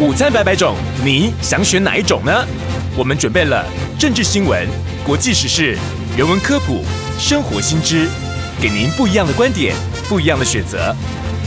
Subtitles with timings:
[0.00, 2.32] 午餐百百种，你想选哪一种呢？
[2.96, 3.62] 我们准备了
[3.98, 4.66] 政治新闻、
[5.04, 5.76] 国际时事、
[6.16, 6.82] 人文科普、
[7.18, 8.08] 生活新知，
[8.62, 9.74] 给您不一样的观点，
[10.08, 10.96] 不一样的选择。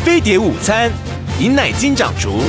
[0.05, 0.91] 飞碟午餐，
[1.39, 2.43] 饮奶金掌厨。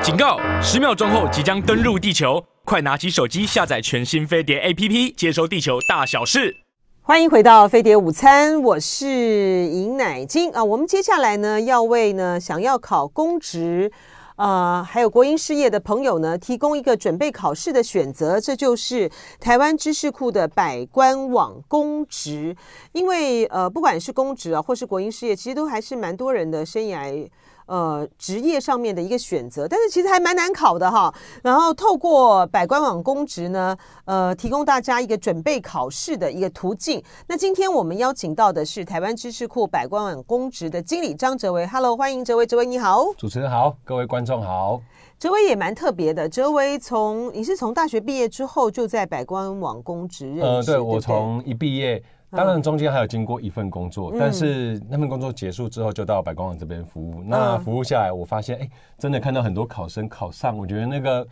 [0.00, 0.38] 警告！
[0.62, 2.40] 十秒钟后即将登陆地球，
[2.70, 6.58] 快拿起手机下载全新飞碟 APP，接收地球大小事。
[7.02, 10.62] 欢迎回到飞碟午餐，我是尹乃菁啊。
[10.62, 13.90] 我们接下来呢，要为呢想要考公职，
[14.36, 18.40] 呃，还有国营事业的朋友呢，提供一个准备考试的选择。
[18.40, 19.10] 这就是
[19.40, 22.54] 台湾知识库的百官网公职，
[22.92, 27.28] 因为呃，不管是公职啊，或是国营事业，其实都还是蛮多人的生涯。
[27.70, 31.14] 呃，职业上面的一个选择，但是其实还蛮难考的哈。
[31.40, 37.00] 然后透过百官网公职呢，呃，提供大家一个准备考试的一个途径。
[37.28, 41.64] 那今天我们邀请到的是台湾知识库百官网公职的经理张哲维。
[41.64, 43.04] Hello，欢迎哲维，哲维你好。
[43.16, 44.80] 主持人好，各位观众好。
[45.16, 52.02] 哲维也蛮特别的，哲维从你是从大学毕业之后就在百官网公职任职，呃，对，我从一毕业。
[52.30, 57.20] 当然，中间还有经过一份工作，嗯、但是那份工作结束之后，就到百光网这边服务。
[57.22, 61.26] 嗯、那服务下来，我发现，哎，真的看到很多考生考上，我觉得那个。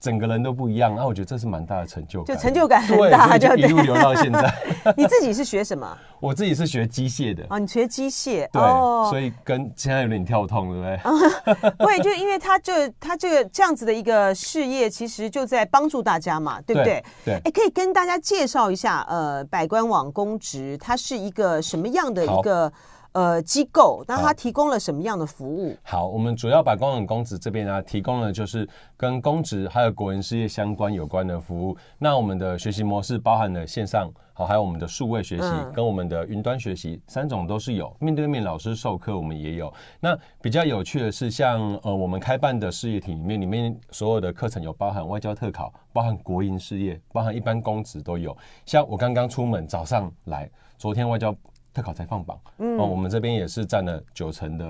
[0.00, 4.52] 整个人都不一样，那我觉得这是蛮大的成就感，就成就感很大，就一路留到现在。
[4.96, 5.98] 你自己是学什么？
[6.20, 7.44] 我自己是学机械的。
[7.50, 11.70] 哦，你学机械，对，哦、所以跟现在有点跳痛，对不对？
[11.86, 17.04] 对，就因为他这他这个这样子的一个事业，其实就在帮助大家嘛，对不对？
[17.24, 17.40] 对。
[17.44, 22.72] 哎，可以跟大家介绍一下，呃，百官网公职它是一个什么样的一个？
[23.18, 25.76] 呃，机构，那它提供了什么样的服务？
[25.82, 31.76] 好，我们主要百官网公职这边呢，提供的就是跟公职还有国营事业相关有关的服务。
[31.98, 39.72] 那我们的学习模式包含了线上，好，还有我们的数位学习跟我们的云端学习三种都是有，面对面老师授课我们也有。
[39.98, 48.36] 那比较有趣的是，像呃我们开办的事业体里面，里面所有的课程有包含外交特考，包含国营事业，包含一般公职都有。
[48.64, 51.34] 像我刚刚出门早上来，昨天外交。
[51.78, 54.66] 特考才放榜，嗯，我们这边也是占了九成的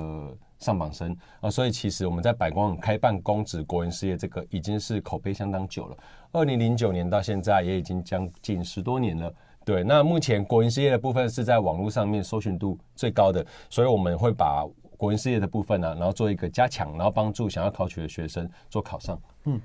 [0.59, 1.17] 上榜生。
[1.41, 5.97] 啊，所以其实我们在百官网开办公职国营事业这个已经是口碑相当久了，
[6.33, 9.33] 二零零九年到现在也已经将近十多年了。
[9.65, 14.67] 对，那目前国营事业的部分是在网络上面搜寻度最高的，所以我们会把
[14.99, 19.19] 国营事业的部分呢、啊，然后做一个加强，然后帮助想要考取的学生做考上。
[19.45, 19.59] 嗯，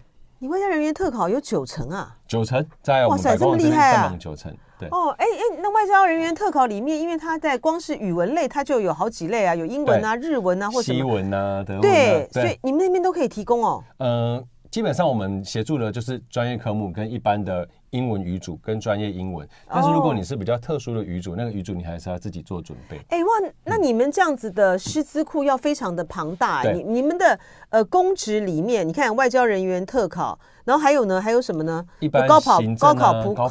[0.43, 2.13] 你外交人员特考有九成啊？
[2.27, 4.53] 九成，在我们百官网这边上榜九成。
[4.77, 13.81] 对哦，哎哎，那外交人员特考里面，因为它在光是语文类，它就有好几类啊，有英文啊、日文啊，或者西文啊，德文啊，对，所以你们那边都可以提供哦。
[13.99, 17.69] 嗯，基本上我们协助的就是专业科目跟一般的。
[17.93, 21.37] 英文语组跟专业英文，但是如果你是比较特殊的语组，oh.
[21.37, 22.97] 那个语组你还是要自己做准备。
[23.09, 23.29] 哎、欸、哇，
[23.63, 26.63] 那你们这样子的师资库要非常的庞大。
[26.63, 27.39] 对你你们的
[27.69, 31.85] 呃公职里面，你看外交人员特考，然后还有呢，还有什么呢？
[31.99, 33.47] 一般、啊、高考、高考、普考，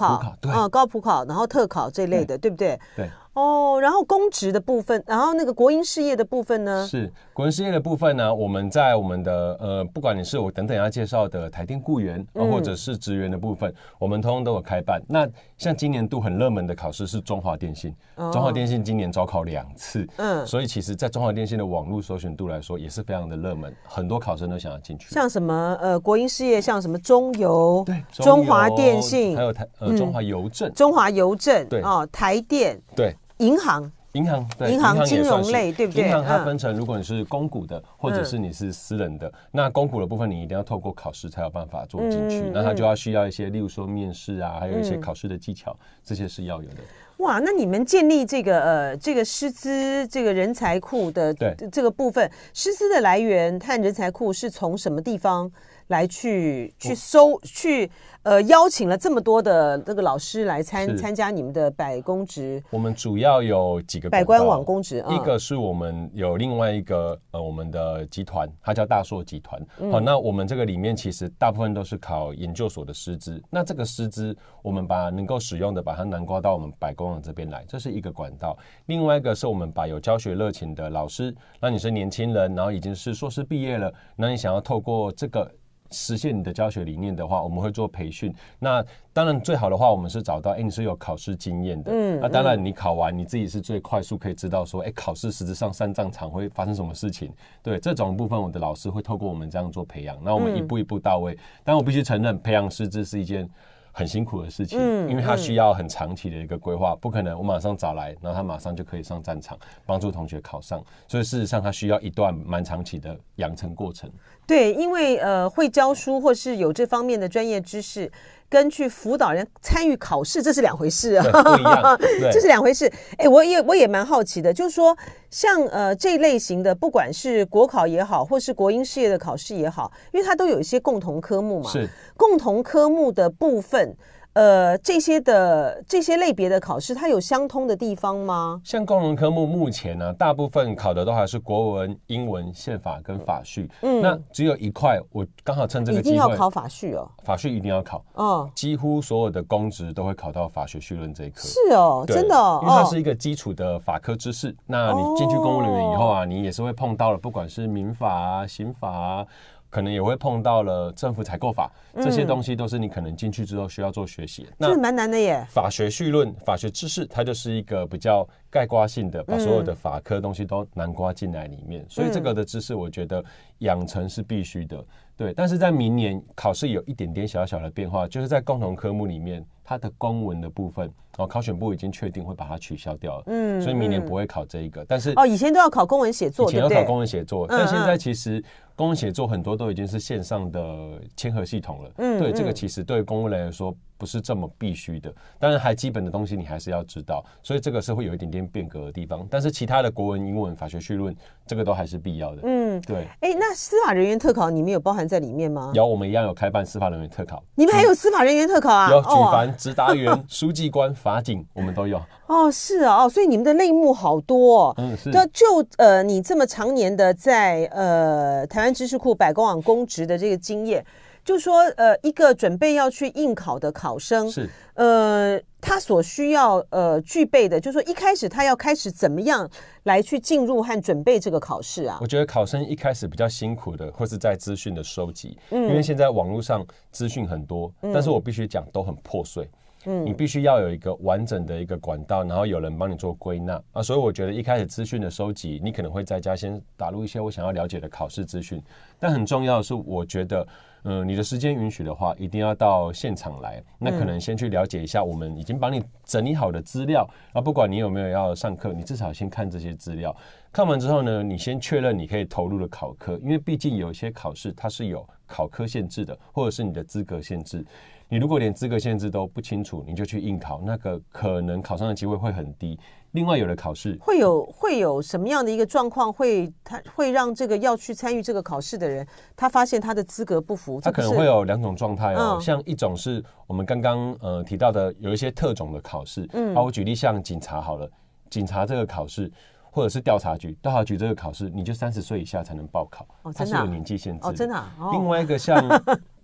[0.50, 2.80] 啊，高普考，然后特考这类的，对，对不对？
[2.96, 3.08] 对。
[3.34, 6.86] 哦，然后公职的部分，然后那个国营事业的部分呢？
[6.86, 15.00] 是国营事业的部分呢，我们在我们的呃，不管你是我等等要介绍的台电雇员，呃、或者是职员的部分，嗯、我们通通都有开办。
[15.08, 15.26] 那
[15.56, 25.08] 像今年度很热门的考试是中华电信，哦、中华电信今年招考两次，嗯，所以其实，在中华电信的网络搜寻度来说，也是非常的热门，很多考生都想要进去。
[25.08, 31.80] 像什么呃，国营事业，像什么中油，对，中，中华电信，还有台呃中华邮政，嗯、中华邮政，对。
[31.80, 33.16] 哦，台电，对。
[33.38, 36.04] 银行，银行，对，银行金融类，对不对？
[36.04, 46.76] 银行它分成，如果你是公股的，嗯、或者是你是私人的，那公股的部分你一定要透过考试才有办法做进去，嗯、那它就要需要一些，例如说面试啊，还有一些考试的技巧，嗯、这些是要有的。
[47.18, 51.32] 哇，那你们建立这个呃这个师资这个人才库的
[51.70, 55.50] 这个部分，师资的来源和人才库是从什么地方
[55.92, 57.88] 来去去收去？
[58.24, 62.62] 呃，邀请了这么多的这个老师来参是参加你们的百公职。
[62.70, 69.60] 我们主要有几个百官网公职，一个是我们有另外一个呃，我们的集团，它叫大硕集团。
[69.60, 73.42] 好、嗯哦，那我们这个里面其实大部分都是考研究所的师资。
[73.50, 78.56] 那这个师资，我们把能够使用的，把它南瓜到我们百官网这边来，这是一个管道。
[78.86, 85.50] 另外一个是我们把有教学热情的老师，那你是年轻人，然后已经是硕士毕业了，那你想要透过这个。
[85.92, 88.34] 实现你的教学理念的话，我们会做培训。
[88.58, 91.92] 那当然最好的话，我们是找到，哎，你是有考试经验的。
[91.92, 92.18] 嗯。
[92.20, 97.30] 那当然，你考完你自己是最快速可以知道说，哎，考试实质上上战场会发生什么事情。
[97.62, 100.18] 对这种部分，我的老师会透过我们这样做培养。
[100.24, 101.34] 那我们一步一步到位。
[101.34, 103.48] 嗯、但我必须承认，培养师资是一件
[103.92, 114.10] 很辛苦的事情，嗯因为他需要很长期的一个规划，不可能我马上找来，然后他马上就可以上战场帮助同学考上，所以事实上他需要一段蛮长期的养成过程。
[114.46, 118.10] 对，因为呃会教书或是有这方面的专业知识，
[118.52, 121.96] 跟去辅导人参与考试，这是两回事啊，
[122.30, 122.84] 这是两回事。
[123.16, 124.94] 哎，我也我也蛮好奇的，就是说
[125.30, 133.96] 像呃这类型的，不管是国考也好，或是国英事业的考试也好，因为它都有一些共同科目嘛，是共同科目的部分。
[134.34, 138.60] 呃，这些的这些类别的考试，它有相通的地方吗？
[138.64, 143.70] 像共同科目目前呢、啊，大部分考的都还是国文、英文、宪法跟法序。
[143.82, 147.10] 嗯，那只有一块，我刚好趁这个机会，一定要考法序哦。
[147.22, 151.42] 法序一定要考哦，几乎所有的公职都会考到法学绪论这一科。
[151.42, 154.48] 是哦，真的哦，因为它是一个基础的法科知识。
[154.48, 159.26] 哦、那你进去公务人员以后啊，你也是会碰到了，不管是民法啊、刑法啊。
[159.72, 164.46] 可能也会碰到了政府采购法，这些东西都是你可能进去之后需要做学习。
[164.60, 165.42] 这是蛮难的耶。
[165.48, 171.86] 法学绪论、法学知识，它就是一个比较概括性的，把所有的法科东西都囊括进来里面。
[171.88, 173.24] 所以这个的知识，我觉得
[173.60, 174.84] 养成是必须的。
[175.22, 183.22] 对，但是在明年考试有一点点小小的变化，就是在共同科目里面，它的公文的部分，哦，考选部已经确定会把它取消掉了。
[183.26, 184.84] 嗯，所以明年不会考这一个。
[184.88, 188.42] 但是哦，以前都要考公文写作，以前要考公文写作，但现在其实。
[188.74, 201.14] 公文写作很多都已经是线上的签合系统了，嗯，对，这个其实对公务人来说不是这么必须的，当然还基本的东西你还是要知道，所以这个是会有一点点变革的地方，但是其他的国文、英文、法学绪论
[201.46, 203.06] 这个都还是必要的，嗯，对。
[203.20, 205.70] 哎，那司法人员特考你们有包含在里面吗？
[205.72, 208.90] 有，我们一样有开办司法人员特考，你们还有司法人员特考啊？
[208.90, 212.02] 有，举凡、执达员、 书记官、法警，我们都有。
[212.26, 215.10] 哦，是啊，哦，所以你们的类目好多，哦，嗯，是。
[215.10, 220.84] 那就呃，你这么常年的在呃台湾知识库百工网公职的这个经验，
[221.24, 229.48] 就说呃，一个准备要去应考的考生是呃，他所需要呃具备的，就是说一开始他要开始怎么样
[229.84, 231.98] 来去进入和准备这个考试啊？
[232.00, 239.44] 我觉得考生一开始比较辛苦的，或是在资讯的收集，嗯，因为现在网络上资讯很多，嗯，但是我必须讲都很破碎。
[239.44, 239.50] 嗯，
[239.84, 243.60] 你必须要有一个完整的一个管道，然后有人帮你做归纳。
[243.72, 248.62] 啊，所以我觉得一开始资讯的收集，你可能会在家先打入一些我想要了解的考试资讯，
[248.98, 250.46] 但很重要的是，我觉得，
[250.84, 260.14] 嗯、呃，你的时间允许的话，一定要到现场来，那可能先去了解一下我们已经帮你整理好的资料，啊，不管你有没有要上课，你至少先看这些资料，
[260.52, 267.64] 看完之后呢，你先确认你可以投入的考科，因为毕竟有一些考试它是有考科限制的，或者是你的资格限制。
[268.12, 272.78] 你如果连资格限制都不清楚，你就去应考，那个可能考上的机会会很低。
[273.12, 280.78] 另外，有的考试会有会有什么样的一个状况，会他会让这个要去参与这个考试的人，他发现他的资格不符。
[280.78, 286.28] 他可能会有两种状态哦，像一种是我们刚刚呃提到的，有一些特种的考试。
[286.34, 287.90] 嗯，好，我举例像警察好了，
[288.28, 289.32] 警察这个考试，
[289.70, 294.28] 或者是调查局，调查局这个考试，你就三十岁以下才能报考，它是有年纪限制。
[294.28, 294.62] 哦，真的。
[294.92, 295.58] 另外一个像。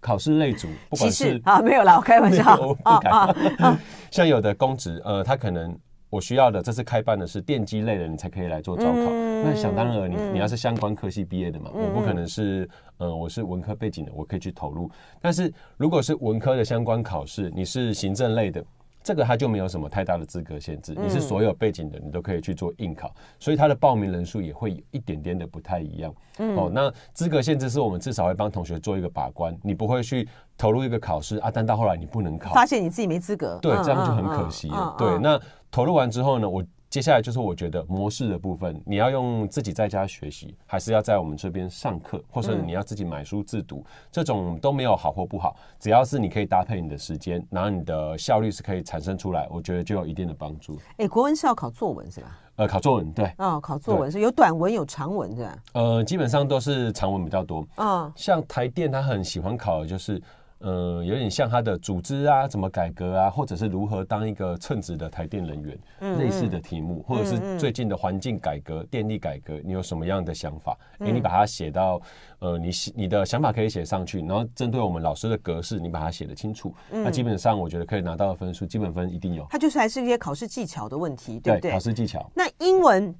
[0.00, 3.12] 考试类组，不管是啊，没有啦，我开玩笑，我不敢。
[3.12, 3.80] 啊啊、
[4.10, 5.76] 像有的公职，呃，他可能
[6.10, 8.92] 我需要的，这次开办的是电机类的，你才可以来做招考。
[8.92, 12.68] 嗯、那想当然，你你要是相关科系毕业的嘛，嗯、我不可能是，
[12.98, 14.90] 呃，我是文科背景的，我可以去投入。
[15.20, 18.64] 但是如果是文科的相关考试，你是行政类的。
[19.08, 26.14] 这个它就没有什么太大的资格限制，你是所有背景的，你都可以去做应考，所以它的报名人数也会有一点点的不太一样。
[26.36, 30.28] 哦，那资格限制是我们至少会帮同学做一个把关，你不会去
[30.58, 34.94] 投入一个考试啊，但到后来你不能考，发现你自己没资格，对，这样就很可惜了。
[34.98, 35.40] 对，那
[35.70, 36.62] 投入完之后呢，我。
[36.90, 50.78] 接下来就是我觉得模式的部分，你要用自己在家学习，还是要在我们这边上课，或者你要自己买书自读，嗯、这种都没有好或不好，只要是你可以搭配你的时间，然后你的效率是可以产生出来，我觉得就有一定的帮助。
[50.96, 52.38] 哎，国文是要考作文是吧？
[52.56, 53.30] 呃，考作文对。
[53.36, 55.58] 哦，考作文是有短文有长文是吧？
[55.74, 57.68] 呃，基本上都是长文比较多。
[57.76, 60.20] 嗯，像台电他很喜欢考的就是。
[60.60, 70.76] 呃，有点像他的组织啊，怎么改革啊，或者是如何当一个称职的台电人员，类似的题目，或者是最近的环境改革、电力改革，你有什么样的想法？
[70.94, 72.00] 哎、嗯，你把它写到，
[72.40, 79.46] 呃，你你的想法可以写上去，然后针对我们老师的格式，你把它写得清楚，嗯、那基本上我觉得可以拿到的分数，基本分一定有。
[79.50, 81.70] 它就是还是一些考试技巧的问题，对不对？
[81.70, 82.28] 对考试技巧。
[82.34, 83.14] 那英文，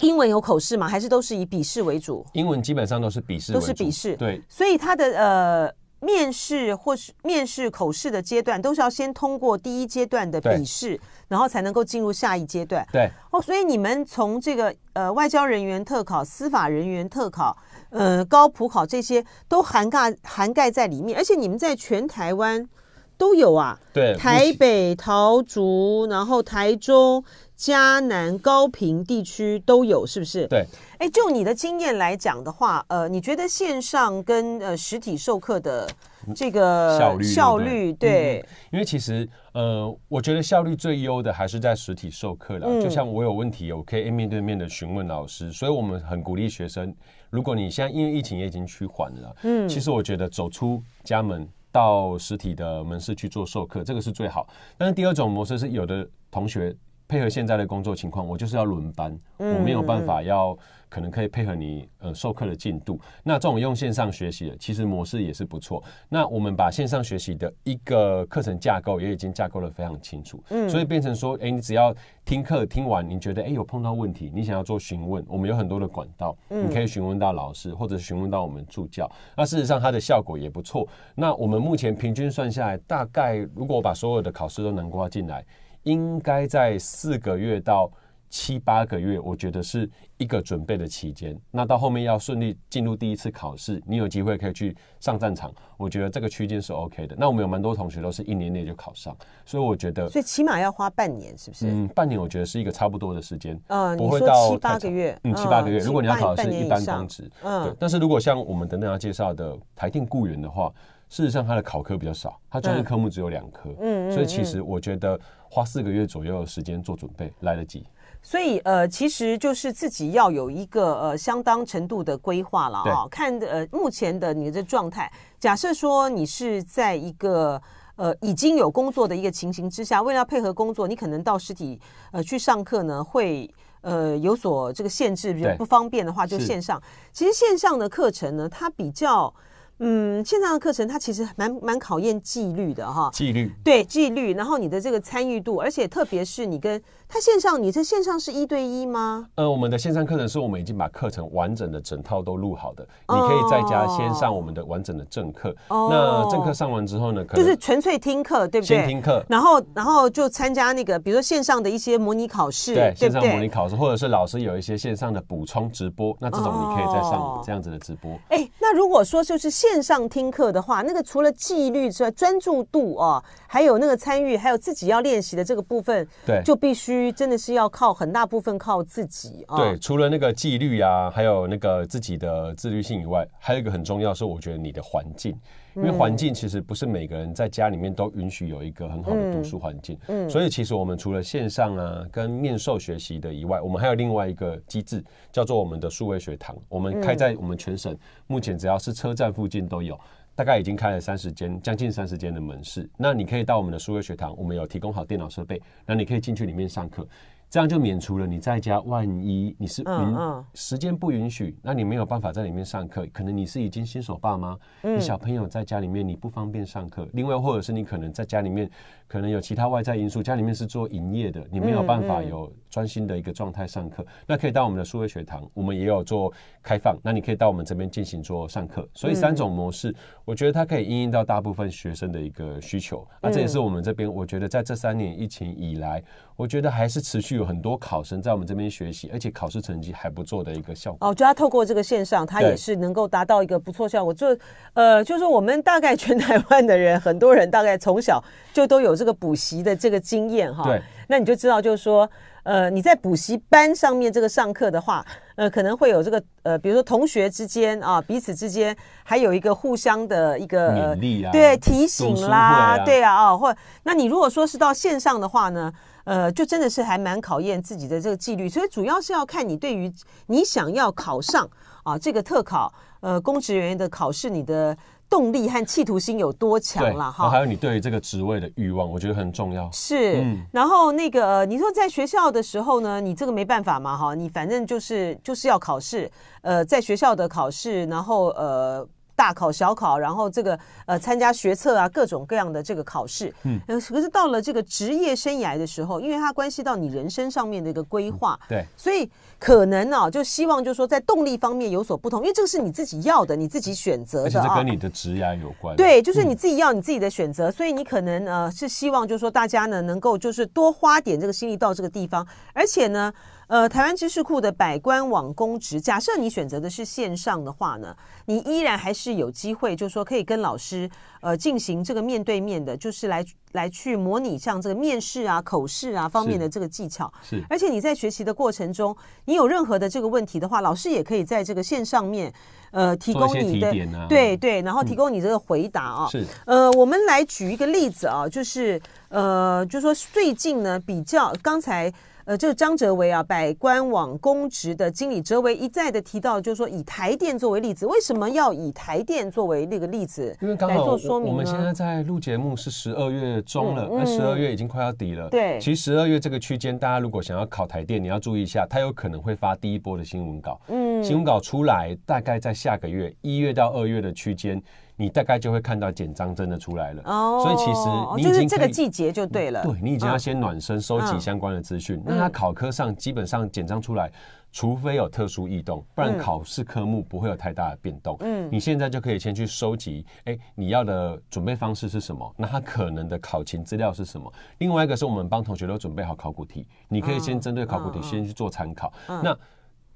[0.00, 0.88] 英文有口试吗？
[0.88, 2.24] 还是都是以笔试为主？
[2.32, 4.16] 英文基本上都是笔试，都是笔试。
[4.16, 5.74] 对，所以它的呃。
[6.04, 12.86] 面试或是面试口试的阶段，都是要先通过第一阶段的笔试，然后才能够进入下一阶段。
[12.92, 17.56] 对哦，所以你们从这个呃外交人员特考、司法人员特考、
[17.90, 22.68] 呃高普考这些都涵盖涵盖在里面，而且你们在全台湾
[23.16, 23.78] 都有啊。
[23.92, 27.22] 对，台北、桃竹，然后台中、
[27.56, 30.46] 嘉南、高平地区都有，是不是？
[30.46, 30.66] 对。
[30.98, 35.88] 哎，就你的经验来讲的话，呃，你觉得线上跟呃实体授课的
[36.34, 42.66] 这个效率效率，对，因为其实呃，我觉得效率最优的还是在实体授课了。
[42.68, 46.94] 嗯、就像我有问题，我可以面对面的询问老师，所以我们很鼓励学生。
[47.28, 54.46] 如果你现在因为疫情也已经趋缓了，嗯，其实我觉得走出家门到实体的门市去做授课，这个是最好。
[54.78, 56.72] 但是第二种模式是有的同学。
[57.06, 60.56] 配合现在的工作情况，我就是要轮班，我没有办法要
[60.88, 62.98] 可能可以配合你呃授课的进度。
[63.22, 65.82] 那这种用线上学习的，其实模式也是不错。
[66.08, 71.94] 那我们把线上学习的一个课程架构也已经架构的非常清楚，嗯，所以变成说，哎，你只要
[72.24, 79.10] 听课听完，你觉得哎有碰到问题，你想要做询问，我们有很多的管道，你可以询问到老师，或者询问到我们助教。
[79.36, 80.88] 那事实上它的效果也不错。
[81.14, 85.44] 那我们目前平均算下来，大概如果我把所有的考试都能挂进来。
[85.84, 87.90] 应该在四个月到
[88.28, 91.38] 七八个月，我觉得是一个准备的期间。
[91.52, 97.14] 那到后面要顺利进入第一次考试，你有机会可以去上战场，我觉得这个区间是 OK 的。
[97.16, 101.68] 那我们有蛮多同学都是一年内就考上，所以我觉得，所以起码要花半年，是不是？
[101.70, 105.78] 嗯，半年我觉得是一个差不多的时间，嗯，不会到七八个月，嗯，七八个月。
[105.78, 107.76] 如果你要考的是一般公职，嗯，对。
[107.78, 110.72] 但是如果像我们等等要介绍的台电雇员的话，
[111.14, 115.18] 事实上它的考科比较少，它专业科目只有两科，嗯，所以其实我觉得。
[115.48, 117.86] 花四个月左右的时间做准备来得及，
[118.20, 123.06] 所以呃，其实就是自己要有一个呃相当程度的规划了啊。
[123.08, 127.62] 看呃目前的你的状态，假设说你是在一个
[127.94, 131.80] 呃已经有工作的一个情形之下，为了要配合工作，你可能到实体
[132.10, 133.48] 呃去上课呢，会
[133.82, 136.82] 呃有所这个限制，比如不方便的话就线上。
[137.12, 139.32] 其实线上的课程呢，它比较。
[139.78, 149.26] 嗯，线上的课程它其实蛮蛮考验纪律的哈，纪律对纪律，然后你的这个参与度，而且特别是你跟它线上，你这线上是一对一吗？
[149.34, 155.54] 呃，我们的线上课程是我们已经把课程完整的整套都录好的，哦、你可以在家先上我们的完整的正课。
[155.68, 158.76] 哦、那正课上完之后呢，就是纯粹听课，对不对？
[158.76, 168.12] 先听课，然后然后就参加那个，比如说线上的一些模拟考试，对，对对线上模拟考试，或者是老师有一些线上的补充直播，那这种你可以再上这样子的直播。
[168.28, 170.44] 哎、哦，那如果说就是线上听课。
[170.52, 179.56] 的话，那个除了纪律之外，专注度啊，还有那个参与，还有自己要练习的这个部分，对，就必须真的是要靠很大部分靠自己啊。
[179.56, 185.34] 对，除了那个纪律啊，还有那个自己的自律性以外，还有一个很重要是，我觉得你的环境。
[185.76, 196.56] 因为环境其实不是每个人在家里面都允许有一个很好的读书环境，嗯，所以其实我们除了线上啊跟面授学习的以外，我们还有另外一个机制，叫做我们的数位学堂。
[196.68, 199.98] 我们开在我们全省，目前只要是车站附近都有，
[200.34, 202.88] 大概已经开了三十间，将近三十间的门市。
[202.96, 207.06] 那你可以到我们的数位学堂，我们有提供好电脑设备，那你可以进去里面上课。
[207.54, 210.16] 这样就免除了你在家，万一你是允
[210.54, 213.06] 时间不允许，那你没有办法在里面上课。
[213.12, 217.06] 可能你是已经新手爸妈，你小朋友在家里面你不方便上课。
[217.12, 218.68] 另外，或者是你可能在家里面
[219.14, 224.04] 可能有其他外在因素，家里面是做营业的，你没有办法有专心的一个状态上课。
[224.26, 226.32] 那可以到我们的数位学堂，我们也有做
[226.64, 228.84] 开放，那你可以到我们这边进行做上课。
[228.92, 229.94] 所以三种模式，
[230.24, 233.06] 我觉得它可以应应到大部分学生的一个需求。
[233.22, 236.02] 那这也是我们这边，我觉得在这三年疫情以来，
[236.34, 241.08] 我觉得还是持续有很多考生在我们这边学习，而且考试成绩还不错的一个效果。
[241.08, 244.12] 哦，就他透过这个线上，他也是能够达到一个不错效果。
[244.12, 244.36] 就
[244.72, 248.20] 呃，就是我们大概全台湾的人，很多人大概从小
[248.52, 250.64] 就都有这个补习的这个经验哈。
[250.64, 250.82] 对。
[251.08, 252.08] 那你就知道，就是说，
[252.44, 255.04] 呃，你在补习班上面这个上课的话，
[255.36, 265.72] 呃，可能会有这个呃，比如说同学之间啊，彼此之间还有一个互相的一个勉励啊，对，提醒啦，啊对啊，哦，或那你如果说是到线上的话呢？
[266.04, 269.90] 呃，就真的是还蛮考验自己的这个纪律，所以主要是要看你对于
[270.26, 271.48] 你想要考上
[271.82, 272.70] 啊这个特考
[273.00, 274.76] 呃公职人员的考试，你的
[275.14, 277.30] 动力和企图心有多强了哈。
[277.30, 279.70] 还有你对于这个职位的欲望，我觉得很重要。
[279.70, 286.10] 是，嗯、然后那个你说在学校的时候呢，你这个没办法嘛哈，你反正就是就是要考试，
[286.42, 288.84] 呃，在学校的考试，然后呃。
[289.16, 313.12] 大考小考，然后这个呃参加学测啊，各种各样的这个考试，嗯，可是到了这个职业生涯的时候，因为它关系到你人生上面的一个规划，嗯、对，所以可能呢、啊，就希望就是说在动力方面有所不同，因为这个是你自己要的，你自己选择的，而且这跟你的职业有关，对，就是你自己要你自己的选择，嗯、所以你可能呃是希望就是说大家呢能够就是多花点这个心力到这个地方，而且呢。
[313.46, 320.88] 呃，台湾知识库的百官网公职，假设你选择的是线上的话呢，你依然还是有机会，就是说可以跟老师
[321.20, 327.12] 呃进行这个面对面的，就是来来去模拟像这个面试啊、口试啊方面的这个技巧。
[327.22, 328.96] 是，而且你在学习的过程中，
[329.26, 332.32] 你有任何的这个问题的话，老师也可以在这个线上面
[332.70, 336.08] 呃提供你的啊、对对，然后提供你这个回答啊。
[336.08, 341.92] 是，呃，我们来举一个例子啊，就是呃，就是说最近呢比较刚才。
[342.26, 350.34] 呃，这个张哲维啊，百官网公职的经理，哲维一再的提到，就是说以台电作为例子，为什么要以台电作为那个例子？
[350.40, 355.28] 因为刚好我们现在在录节目是十二月中了，那十二月已经快要底了。
[355.28, 360.58] 对，其实十二月这个区间，大家如果想要考台电，你要注意一下，它有可能会发第一波的新闻稿。
[360.68, 364.62] 嗯，新闻稿出来，大概在下个月一月到二月的区间。
[364.96, 369.62] 你大概就会看到简章真的出来了哦，所以其实你已经就是这个季节就对了。
[369.62, 372.00] 对，你已经要先暖身，收集相关的资讯。
[372.04, 374.10] 那它考科上基本上简章出来，
[374.52, 378.16] 除非有特殊异动，不然考试科目不会有太大的变动。
[378.20, 382.32] 嗯，你现在就可以先去收集，哎，你要的准备方式是什么？
[382.36, 384.32] 那它可能的考勤资料是什么？
[384.58, 388.92] 另外一个是我们帮同学都准备好考古题，你可以先针对考古题先去做参考。
[389.08, 389.36] 那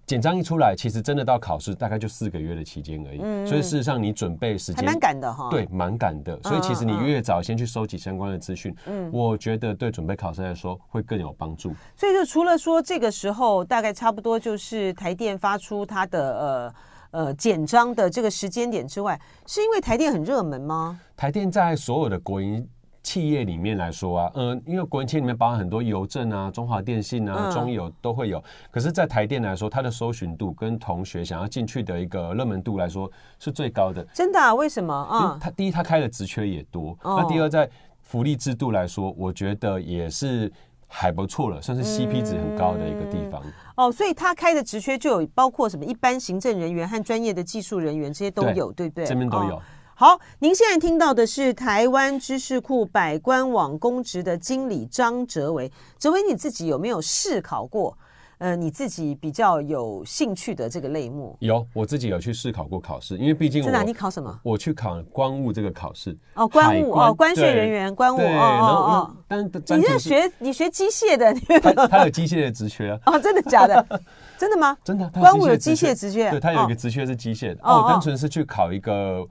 [0.09, 5.51] 简章一出来，其实真的到考试大概就四个月的期间而已，嗯、所以事实上你准备时间还蛮赶的哈。
[5.51, 6.41] 对，蛮赶的。
[6.45, 11.75] 所以其实你越早先去收集相关的资讯，嗯，我觉得对准备考试来说会更有帮助。
[11.95, 16.75] 所以就除了说这个时候大概差不多就是台电发出它的呃
[17.11, 20.99] 呃简章的这个时间点之外，是因为台电很热门吗？
[21.19, 22.67] 台电在所有的国营。
[23.03, 28.43] 企业里面来说啊，嗯，因为国营企业里面包含很多邮政啊、中华电信啊、中油都会有。
[28.71, 34.05] 可是，在台电来说，它的搜寻度跟同学想要进去的一个热门度来说是最高的。
[34.13, 34.55] 真的啊？
[34.55, 35.39] 为什么啊？
[35.41, 36.97] 它第一，它开的职缺也多。
[37.03, 37.69] 那第二，在
[38.03, 40.53] 福利制度来说，我觉得也是
[40.87, 43.43] 还不错了，算是 CP 值很高的一个地方。
[43.77, 49.07] 哦，所以它开的职缺就有包括什么一般行政人员和专业的技术人员，这些都有，对不对？
[49.07, 49.63] 这边都有。
[50.01, 55.69] 好，您现在听到的是台湾知识库百官网公职的经理张哲维。
[55.99, 57.99] 哲维，你自己有没有试考过？
[58.39, 61.37] 呃，你自己比较有兴趣的这个类目？
[61.41, 64.39] 有，我自己有去试考过考试，因为毕竟我真的，你考什么？
[64.45, 66.17] 我去考官务这个考试。
[66.35, 69.17] 哦，官务关哦，关税人员，官务哦哦哦。
[69.27, 71.35] 但你是学你学机械的？
[71.61, 73.01] 他他有机械的职缺啊？
[73.13, 73.85] 哦，真的假的？
[74.39, 74.79] 真的吗？
[74.85, 76.31] 真的，官务有机械职缺？
[76.31, 77.59] 对，他有一个职缺是机械的。
[77.65, 79.27] 哦，我单纯是去考一个。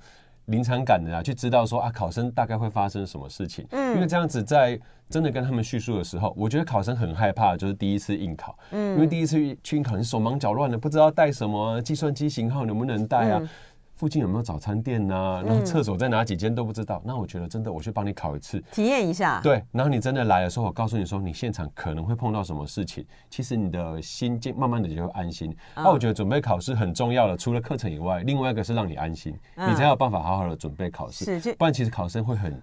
[0.48, 3.66] 临场感的啊，去知道说啊，考生大概会发生什么事情。
[3.72, 4.80] 嗯，因为这样子在
[5.10, 8.58] 真的跟他们叙述的时候，我觉得考生很害怕，就是第一次应考。
[8.72, 13.40] 嗯，因为第一次去应考，你手忙脚乱的，不知道带什么，计算机型号能不能带啊？
[13.42, 13.50] 嗯
[13.98, 15.44] 附近有没有早餐店呐、啊？
[15.44, 16.98] 然后厕所在哪几间都不知道。
[16.98, 19.42] 嗯、那我觉得真的，我去帮你考一次，体验一下。
[19.42, 25.56] 对，然后你真的来的时候，我告诉你说，你现场可能会碰到什么事情，其实你的心就慢慢的就会安心。
[25.76, 31.40] 那、哦、我觉得准备考试很重要的，除了课程以外，另外一个是让你安心，嗯、你才有办法好好的准备考试。
[31.40, 32.62] 是，不然其实考生会很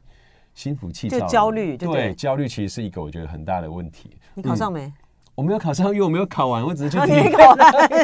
[0.55, 1.77] 心浮气躁，就焦虑。
[1.77, 4.17] 对，对，焦虑其实是一个我觉得很大的问题。
[4.35, 4.93] 你考上没？
[5.35, 7.33] 嗯我没有考上，因为我没有考完，我只是去体验，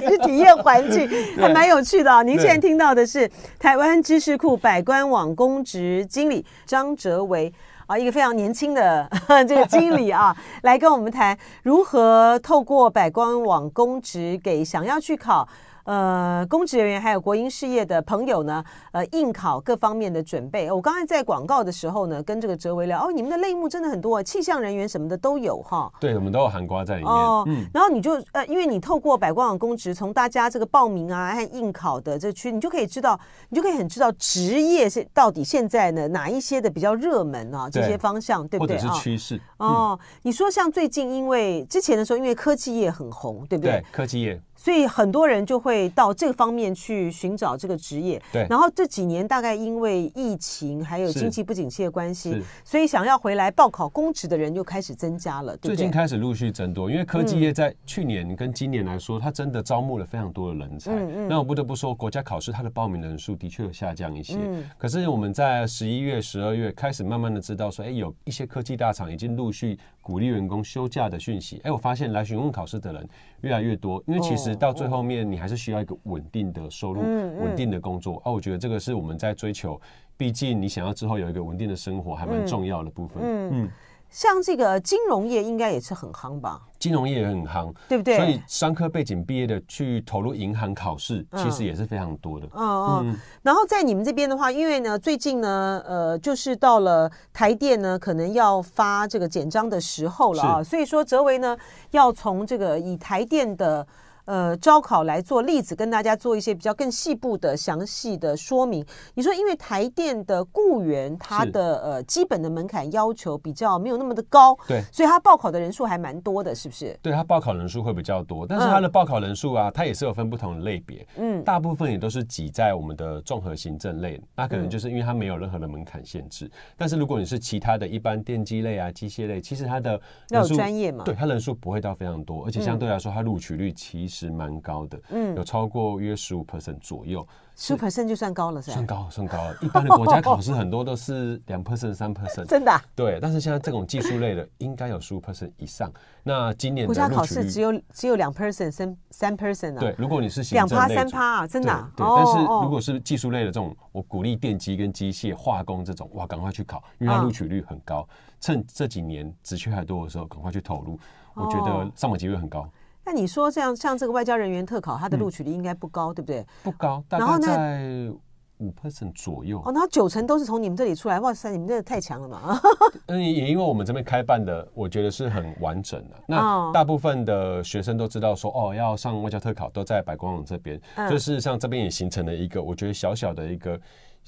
[0.09, 2.25] 去体验环境， 还蛮有趣的啊。
[2.25, 7.53] 您现在听到的是台湾知识库百官网公职经理张哲维
[7.87, 9.09] 啊，一个非常年轻的
[9.47, 15.47] 这个经理啊， 来跟我们谈如何透过百官网公职给想要去考。
[15.85, 18.63] 呃，公职人员还有国营事业的朋友呢，
[18.93, 20.71] 呃，应考各方面的准备。
[20.71, 25.91] 我刚才在广告的时候呢，跟这个哲维聊，哦，你们的类目真的很多，气象人员什么的都有哈。
[26.01, 27.13] 对，我们都有含瓜在里面。
[27.13, 38.77] 哦，嗯、然后你就呃，因为你透过百官网公职，从大家这个报名啊和应考的这区，你就可以知道，你就可以很知道职业是到底现在呢哪一些的比较热门啊这些方向，对，对不对？
[38.77, 39.37] 或者是趋势。
[39.57, 43.81] 哦，哦嗯、你说像最近因为之前的时候，因为科技业很红，对不对？
[43.81, 44.41] 对，科技业。
[44.61, 48.21] 所以很多人就会到这个方面去寻找这个职业。
[48.31, 48.47] 对。
[48.51, 55.57] 然后这几年大概因为疫情还有经济不景气的关系，所以想要回来报考公职的人又开始增加了。
[55.57, 55.69] 对。
[55.69, 60.93] 最近开始陆续增多，因为科技业在去年跟今年来说，它真的招募了非常多的人才。
[60.93, 61.29] 嗯嗯。
[61.29, 64.37] 那我不得不说，国家考试它的报名人数的确有下降一些。
[64.39, 64.69] 嗯。
[64.77, 71.61] 可是我们在十一月、十二月开始慢慢的知道说，哎，有一些科技大厂已经陆续鼓励员工休假的讯息。
[71.65, 73.09] 哎，我发现来询问考试的人
[73.43, 75.21] 越来越多，因为其实到最后面。
[75.31, 78.33] 你还是需要一个稳定的收入，稳定的工作哦！
[78.33, 79.81] 我觉得这个是我们在追求，
[80.17, 83.23] 毕竟你想要之后有一个稳定的生活，还蛮重要的部分。
[83.23, 83.71] 嗯，嗯，
[84.11, 86.61] 像这个金融业应该也是很夯吧？
[86.79, 88.17] 金融业也很夯，对不对？
[88.17, 92.47] 所以商科背景毕业的去投入银行考试，其实也是非常多的。
[92.55, 93.11] 嗯嗯。
[93.11, 101.57] 嗯，然后在你们这边的话，因为呢，最近呢，呃，就是到了台电呢，可能要发这个简章的时候了啊，所以说哲维呢，
[101.93, 103.87] 要从这个以台电的。
[104.31, 108.87] 呃招考来做例子，跟大家做一些比较更细部的详细的说明。
[109.15, 116.97] 你说，因为台电的雇员他的呃基本的门槛要求比较没有那么的高，对，所以他报考的人数还蛮多的，是不是？
[117.03, 126.45] 对，他报考人数会比较多，但是他的报考人数啊，他、嗯、也是有分不同的类别，嗯，大部分也都是挤在我们的综合行政类，那可能就是因为他没有任何的门槛限制。
[126.45, 137.27] 嗯、但是如果你是其他的一般电机类啊、机械类，其实他的要有专业嘛，对，他人数不会到非常多，而且相对来说，他录取率其实蛮高的，嗯，有超过约十五 percent 左右。
[137.57, 138.75] 十五 percent 就算高了，是吧？
[138.75, 139.55] 算高，算高了。
[139.61, 142.83] 一般的国家考试很多都是两 percent、三 percent，真的、啊？
[142.97, 143.19] 对。
[143.21, 145.93] 但是现在这种技术类的，应该有十五 percent 以上。
[146.23, 149.81] 那今年的国家考试只有只有两 percent、三三 percent 啊？
[149.81, 151.93] 对，如果你是两趴三趴啊，真的、啊。
[151.95, 158.09] 对，对但是如果是技术类的这种，我鼓励电机跟机械、化工这种，哇，赶快去考，因为它录取率很高。
[158.41, 160.99] 趁这几年职缺还多的时候，赶快去投入。
[161.35, 162.67] 我觉得上榜机率很高。
[163.05, 166.47] 那你说这样，像这个外交人员特考，它的录取率应该不高，嗯、对不对？
[166.63, 168.13] 不高，大概在
[168.59, 169.61] 五 percent 左右。
[169.65, 172.61] 哦，那九成都是从你们这里出来，哇塞，你们这太强了嘛！
[173.07, 176.17] 嗯， 也因为我们这边开办的，我觉得是很完整的。
[176.27, 180.81] 那大部分的学生都知道说，哦，要上外交特考，都在百光网这边。
[180.97, 183.81] 嗯、就事实上，这边也形成了一个，我觉得小小的一个。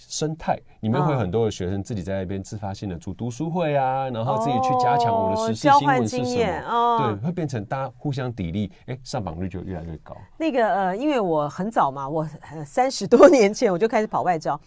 [0.09, 6.69] 生态里面会有很多的学生自己在那边自发性的组读书会啊，然后自己去加强我的实习新闻是什么？
[6.69, 10.17] 哦、对，会变成大家互相砥砺，哎，上榜率就越来越高。
[10.37, 12.27] 那个呃，因为我很早嘛，我
[12.67, 14.59] 三十多年前我就开始跑外交，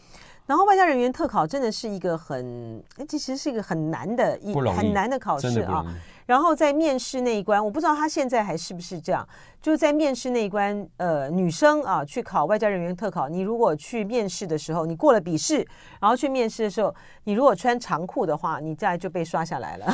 [0.46, 5.86] 然后外交人员特考真的是一个很，其实是一个很难的一很难的考试啊。
[6.26, 9.28] 然后在面试那一关，我不知道他现在还是不是这样。
[9.66, 15.68] 就是在面试那一关，呃，女生啊去考外交人员特考，你如果去面试的时候，你过了笔试，
[16.00, 19.88] 然后去面试的时候，你如果穿长裤的话，你再就被刷下来了。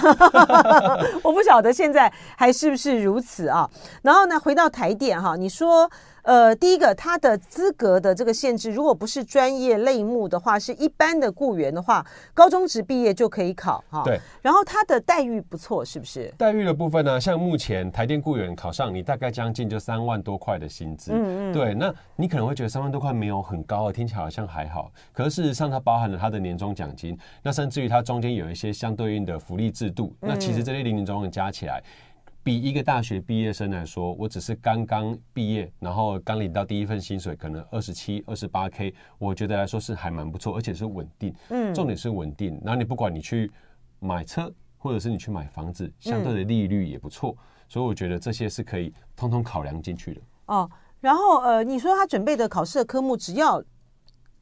[1.23, 3.69] 我不晓得现在还是不是如此啊。
[4.01, 5.89] 然后呢，回到台电哈，你说。
[6.23, 14.03] 呃，第一个，他的资格的这个限制，如果不是专业类目的话，是一般的雇员的话，高中职毕业就可以考哈。
[14.05, 14.21] 对。
[14.39, 16.31] 然后他的待遇不错，是不是？
[16.38, 21.12] 待遇的部分呢，像目前台电雇员考上，你大概将近就三万多块的薪资。
[21.13, 21.54] 嗯嗯。
[21.54, 24.91] 对，那你可能会觉得三万多块没有很高啊，听起来好像还好。
[25.12, 30.15] 可是事实上，它包含了他的年终奖金，那甚至于它中间有一些相对应的福利制度。
[30.21, 31.84] 嗯、那其实这些零零总总加起来。
[32.43, 41.32] 比一个大学毕业生来说，我只是刚刚毕业，然后刚领到第一份薪水，可能二十七、二十八 K，我觉得来说是还蛮不错，而且是稳定。
[41.50, 42.60] 嗯，重点是稳定。
[42.63, 43.52] 然后你不管你去
[44.00, 50.21] 买车，或者是你去买房子，相对的利率也不错，嗯、所以我觉得这些是可以通通考量进去的。
[50.47, 53.63] 哦，然后呃，你说他准备的考试的科目只要。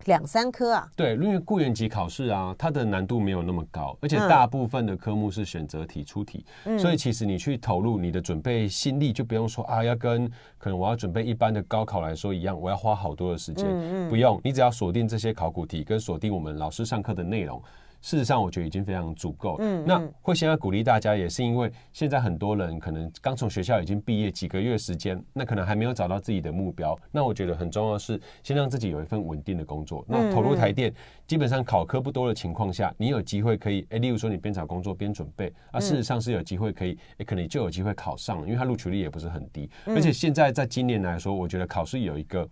[0.05, 0.89] 两三科啊？
[0.95, 10.25] 对，因为雇员级考试啊，它的难度没有那么高，而且大部分的科目是选择题出题，嗯、所以其实你去投入你的准备心力，就不用说啊，要跟
[10.57, 17.61] 可能我要准备一般的高考来说一样，我要花好多的时间，嗯嗯不用，你只要锁定这些考古题，跟锁定我们老师上课的内容。
[18.01, 19.57] 事实上，我觉得已经非常足够。
[19.59, 26.97] 嗯，那会现在鼓励大家，也是因为现在很多人可能刚从学校已经毕业几个月时间，那可能还没有找到自己的目标。
[27.11, 30.05] 那我觉得很重要的是，先让自己有一份稳定的工作。
[30.07, 30.93] 那投入台电，
[31.27, 39.69] 基本上考科不多的情况下，你有机会可以，哎，例如说你边找工作边准备，啊，事实上是有机会可以，哎，可能就有机会考上了，因为它录取率也不是很低。
[39.85, 42.47] 而且现在在今年来说，我觉得考试有一个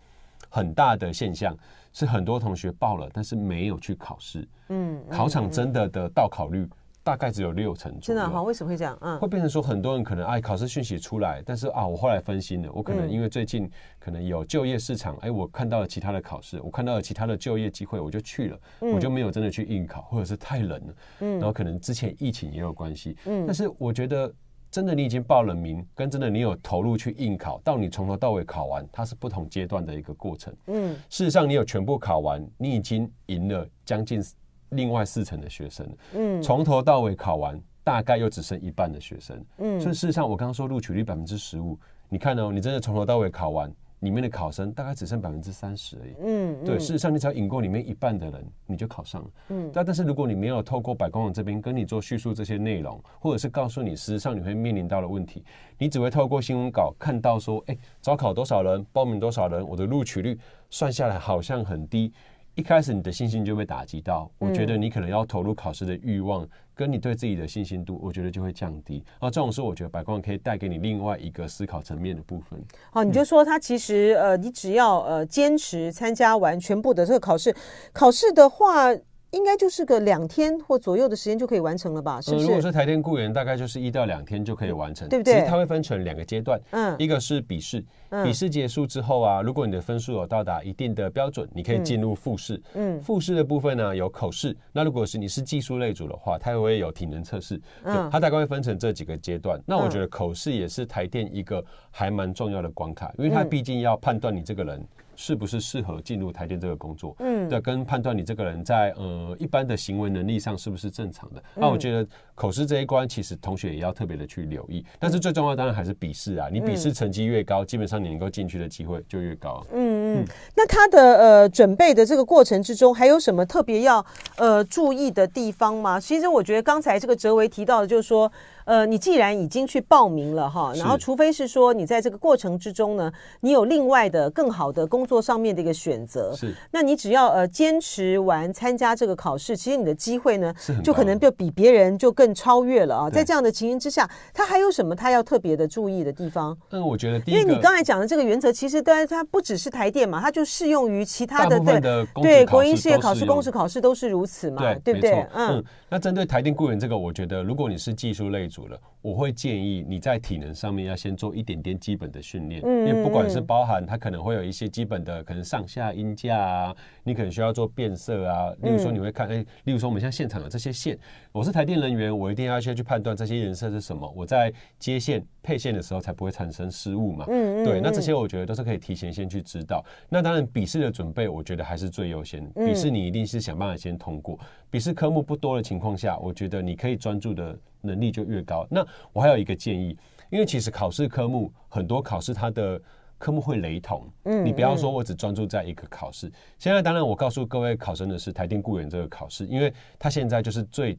[0.50, 1.58] 很大的现象。
[1.98, 4.48] 是很多同学报了，但是没有去考试。
[4.70, 6.70] 嗯，考场真的的到考率
[7.04, 8.02] 大概只有六成左右。
[8.02, 8.44] 真的哈？
[8.44, 8.96] 为什么会这样？
[9.02, 18.60] 嗯，会变成说很多人可能哎，考试讯息出来，但是啊，我后来分析了，我可能因为最近可能有就业市场，哎，我看到了其他的考试，我看到了其他的就业机会，我就去了，
[18.94, 20.94] 我就没有真的去应考，或者是太冷了。
[21.22, 23.18] 嗯，然后可能之前疫情也有关系。
[23.26, 24.32] 嗯，但是我觉得。
[24.70, 30.54] 真的，你已经报了名，跟真的你有投入去应考，到你从头到尾考完，它是不同阶段的一个过程。
[30.68, 34.24] 嗯，事实上，你有全部考完，你已经赢了将近
[34.70, 35.88] 另外四成的学生。
[36.14, 39.44] 嗯，从头到尾考完，大概又只剩一半的学生。
[39.58, 43.74] 嗯，所以事实上，我刚刚说录取率百分之十五，你看哦，你真的从头到尾考完。
[44.02, 46.14] 里面的考生大概只剩百分之三十而已。
[46.20, 49.30] 嗯，对，事实上你只要引过里面一半的人，你就考上了。
[49.50, 55.44] 嗯，但但是如果你没有透过百官网这边跟你做叙述这些内容，或者是告诉你实际上你会面临到的问题，
[55.78, 60.38] 你只会透过新闻稿看到说，哎，招考多少人，报名多少人，我的录取率
[60.70, 62.14] 算下来好像很低。
[62.58, 69.04] 一开始你的信心就被打击到，我觉得你可能要投入考试的欲望，跟你对自己的信心度，我觉得就会降低。
[69.20, 72.60] 啊，这种时候我觉得白光可以带给你另外一个思考层面的部分。
[72.90, 77.56] 好，你就说他其实呃，你只要呃坚持参加完全部的这个考试，
[77.94, 78.92] 考试的话
[79.32, 82.22] 应该就是个两天或左右的时间就可以完成了吧？
[82.22, 82.44] 是不是？
[82.44, 85.34] 呃、如果是台电雇员，大概就是一到两天就可以完成，对不对？
[85.34, 99.62] 其实它会分成两个阶段，嗯，一个是笔试，嗯、笔试结束之后啊，如果你的分数有到达一定的标准，你可以进入复试，嗯，复试的部分呢有口试，那如果是你是技术类组的话，它也会有体能测试，嗯，它大概会分成这几个阶段。
[99.66, 104.88] 那我觉得口试也是台电一个还蛮重要的关卡，因为它毕竟要判断你这个人。
[105.18, 107.16] 是不是适合进入台电这个工作？
[107.20, 111.44] 嗯，对，跟判断你这个人在呃一般的行为能力上是不是正常的？
[111.56, 114.86] 那、嗯啊、我觉得口试这一关，其实同学也要特别的去留意。
[115.00, 119.66] 但是最重要当然还是笔试啊，你笔试成绩越高，嗯、基本上你能够进去的机会就越高。
[119.74, 126.00] 嗯嗯，那他的呃准备的这个过程之中，还有什么特别要呃注意的地方吗？
[126.00, 128.32] 其实我觉得刚才这个哲维提到的，就是说。
[128.68, 143.10] 呃，你既然已经去报名了哈，然后除非是说你在这个过程之中呢，你有另外的更好的工作上面的一个选择，是，那你只要呃坚持完参加这个考试，其实你的机会呢，就可能就比别人就更超越了啊。
[143.10, 146.58] 在这样的情形之下，他还有什么他要特别的注意的地方？
[146.72, 151.82] 嗯，我觉得第一个，因为你刚才讲的这个原则，其实当然它不只是台电嘛，它就适用于其他的对
[152.22, 155.26] 对国营事业考试、公职考试都是如此嘛，对不对？
[155.34, 159.34] 嗯，那针对台电雇员这个，我觉得如果你是技术类组的，我会。
[159.38, 168.52] 建议你在体能上面要先做一点点基本的训练，因为不管是包含它可能会有一些基本的可能上下音架啊，你可能需要做变色啊。
[168.64, 170.98] 例如说你会看，哎，例如说我们像现场的这些线，
[171.32, 177.26] 我是台电人员，我一定要先去判断这些颜色是什么，我在接线配线的时候才不会产生失误嘛。
[177.30, 179.82] 嗯，对，那这些我觉得都是可以提前先去知道。
[180.10, 182.46] 那当然笔试的准备，我觉得还是最优先。
[182.54, 184.38] 笔试你一定是想办法先通过。
[184.70, 187.58] 笔试科目不多的情况下，我觉得你可以专注的。
[187.80, 188.68] 能力就越高。
[188.70, 189.96] 那我还有一个建议，
[190.32, 192.82] 因为其实考试科目很多，考试它的
[193.20, 194.10] 科目会雷同。
[194.24, 196.30] 嗯，你不要说我只专注在一个考试。
[196.58, 200.98] 现在当然我告诉各位考生的是台电雇员这个考试，因为它现在就是最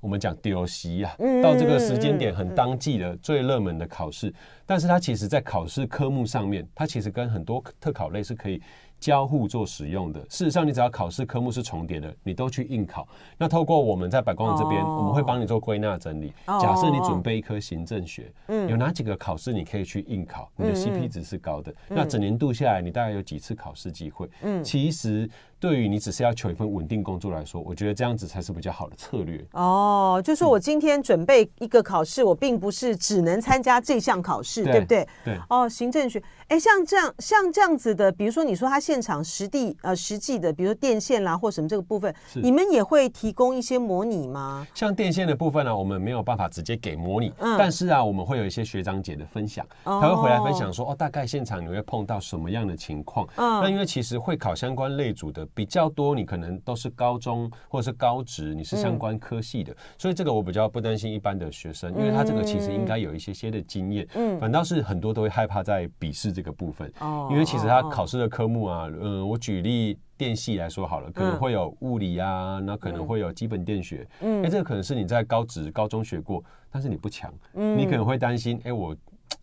[0.00, 4.32] 我们讲丢席啊，到这个时间点很当季的最热门的考试。
[4.66, 8.60] 但是它其实在考试科目上面，它其实跟很多特考类是可以。
[9.00, 13.08] 交互做使用的，事实上，你只要考试科目是重叠的，你都去应考。
[13.38, 16.34] 那透过我们在百光这边，我们会帮你做归纳整理。
[16.46, 18.30] 假设你准备一科行政学，
[18.68, 20.52] 有哪几个考试你可以去应考？
[20.54, 21.74] 你的 CP 值是高的。
[21.88, 24.28] 那整年度下来，你大概有几次考试机会？
[24.42, 25.26] 嗯，其实
[25.60, 29.40] 对于你只是要求一份稳定工作来说，我觉得这样子才是比较好的策略。
[29.52, 35.06] 哦，就是我今天准备一个考试，我并不是只能参加这项考试，对不对？
[35.24, 35.38] 对。
[35.48, 38.80] 哦，行政学，哎，像这样像这样子的，比如说你说他。
[38.80, 44.66] 现场实地呃实际的，比如说电线啦或什么这个部分，你们也会提供一些模拟吗？
[44.74, 53.28] 像电线的部分呢、啊，我们没有办法直接给模拟，嗯、但是啊，我们会有一些学长姐的分享，他会回来分享说哦，大概现场你会碰到什么样的情况。
[53.36, 64.06] 嗯、那因为其实会考相关类组的比较多，你可能都是高中或者是高职，你是相关科系的，嗯、所以这个我比较不担心一般的学生，因为他这个其实应该有一些些的经验。
[64.14, 68.88] 嗯，反倒是很多都会害怕在笔试这个部分，哦，因为其实他考试的科目啊。
[69.00, 78.94] 嗯，我举例电系来说好了，可能会有物理啊，那、嗯、可能会有基本电学，嗯，哎、欸，这个可能是你在高职、高中学过，但是你不强，嗯，你可能会担心，哎、欸，我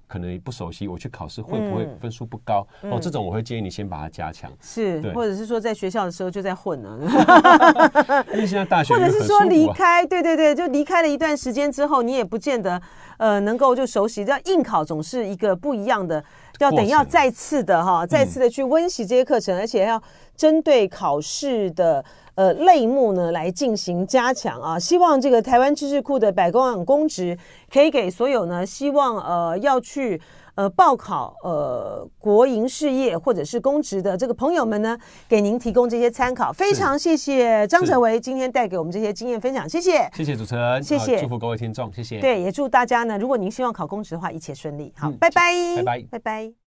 [0.07, 2.65] 可能不熟悉，我去考试会不会分数不高？
[2.81, 12.81] 嗯、哦，这种我会建议你先把它加强，是，或者是说在学校的时候就在混了， 因为现在大学、啊、或者是说离开，对对对，就离开了一段时间之后，你也不见得
[13.17, 16.23] 呃能够就熟悉，这样应考总是一个不一样的。
[16.59, 20.01] 要等要再次的哈，再次的去温习这些课程，嗯、而且要
[20.35, 22.03] 针对考试的
[22.37, 24.79] 呃类目呢来进行加强啊。
[24.79, 27.37] 希望这个台湾知识库的百工公职
[27.69, 30.21] 可以给所有呢希望呃要去
[30.55, 34.97] 呃报考呃国营事业或者是公职的这个朋友们呢，
[35.27, 36.51] 给您提供这些参考。
[36.51, 42.19] 非常谢谢张成维今天带给我们这些经验分享，谢谢，谢谢主持人，谢谢，祝福各位听众，谢谢。
[42.19, 44.91] 对，也祝大家呢，如果您希望考公职的话，一切顺利。
[44.97, 46.66] 好，嗯、拜拜，拜拜，拜拜。